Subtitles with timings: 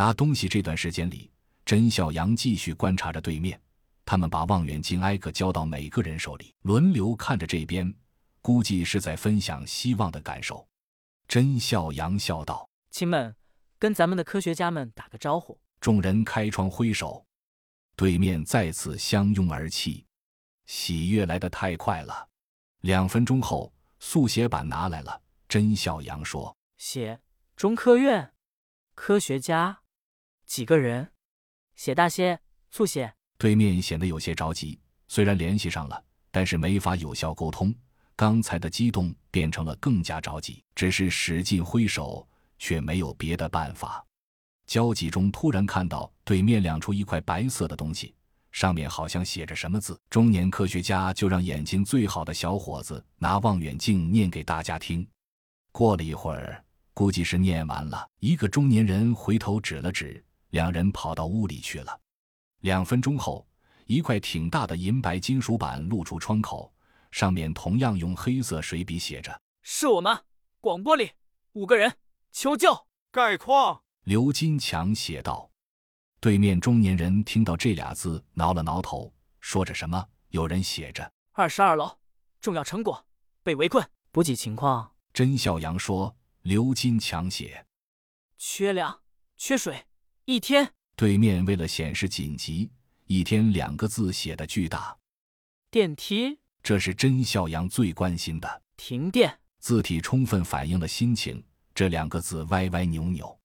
[0.00, 1.30] 拿东西这段时间里，
[1.62, 3.60] 甄孝阳继续观察着对面，
[4.06, 7.94] 他们把望远镜挨个交到每个人手里，轮流看着这边，
[8.40, 10.66] 估计是在分享希望的感受。
[11.28, 13.36] 甄孝阳笑道：“亲们，
[13.78, 17.26] 跟咱们的科学家们打个招呼。”众人开窗挥手，
[17.94, 20.06] 对面再次相拥而泣，
[20.64, 22.26] 喜悦来得太快了。
[22.80, 25.20] 两分钟后，速写板拿来了。
[25.46, 27.20] 甄孝阳说：“写
[27.54, 28.32] 中科院
[28.94, 29.79] 科学家
[30.50, 31.08] 几个人，
[31.76, 32.36] 写大些，
[32.72, 37.72] 速写。”对面显得有些着急，虽然联系上了，但是没法有效沟通。
[38.16, 44.04] 刚才的激动变成了更加着急，只是使劲挥手，却没有别的办法。
[44.66, 48.12] 焦急中，突然看到对面亮出一块白色的东西，
[48.50, 49.96] 上面好像写着什么字。
[50.10, 55.06] 中年科学家就让眼睛最好的小伙子拿望远镜念给大家听。
[55.70, 62.00] 过了一会儿，估计是念完了，一个中年人回头指了指，两人跑到屋里去了。
[62.60, 63.46] 两分钟后，
[63.86, 66.72] 一块挺大的银白金属板露出窗口。
[67.10, 70.16] 上面同样用黑色水笔写着：“是我们
[70.60, 71.10] 广播里
[71.54, 71.96] 五个人
[72.30, 73.82] 求救。”概况。
[74.04, 75.50] 刘金强写道。
[76.20, 80.06] 对面中年人听到这俩字，挠了挠头，说着什么。
[80.28, 81.98] 有人写着：“二十二楼
[82.40, 83.04] 重要成果
[83.42, 86.16] 被围困，补给情况。”甄小阳说。
[86.42, 87.66] 刘金强写
[88.38, 89.02] ：“缺粮，
[89.36, 89.84] 缺水，
[90.30, 92.70] 一天。”对面为了显示紧急，
[93.06, 94.96] 一天两个字写的巨大。
[95.70, 96.38] 电梯。
[96.62, 98.62] 这是甄孝阳最关心的。
[98.76, 101.42] 停电字体充分反映了心情。
[101.74, 103.40] 这两个字歪歪扭扭。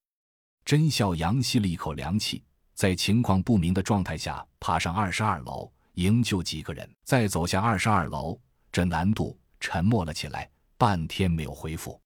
[0.66, 8.38] 甄孝阳吸了一口凉气，在情况不明的状态下爬上二十二楼营救几个人，再走下二十二楼，
[8.72, 12.00] 这难度沉默了起来，半天没有回复。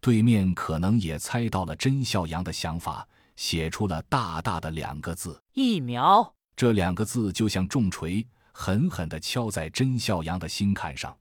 [0.00, 6.34] 对面可能也猜到了甄孝阳的想法，写出了大大的两个字：疫苗。
[6.56, 8.26] 这两个字就像重锤。
[8.56, 11.18] 狠狠地敲在甄孝阳的心坎上，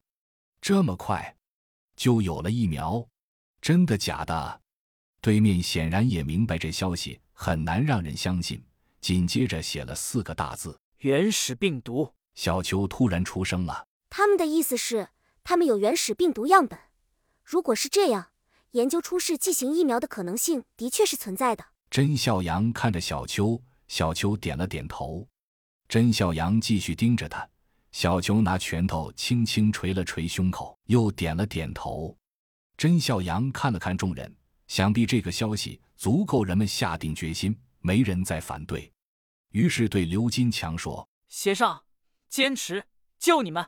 [0.62, 1.36] 这么快
[1.96, 3.04] 就有了疫苗？
[3.60, 4.62] 真的假的？
[5.20, 8.64] 对面显然也明白这消息很难让人相信，
[9.02, 12.14] 紧接着写了四个大字：原始病毒。
[12.36, 15.10] 小秋突然出声了：“他们的意思是，
[15.44, 16.78] 他们有原始病毒样本。
[17.44, 18.30] 如果是这样，
[18.74, 25.28] 研究出世纪型疫苗的可能性的确是存在的。”甄孝阳看着小邱，小邱点了点头。
[25.88, 27.48] 甄孝阳继续盯着他，
[27.92, 32.18] 小秋拿拳头轻轻捶了捶胸口，又点了点头。
[32.78, 38.92] 甄孝阳看了看众人，想必这个消息足够人们下定决心，没人再反对。
[39.50, 41.80] 于是对刘金强说：“先生，
[42.28, 42.84] 坚持
[43.20, 43.64] 救你们。”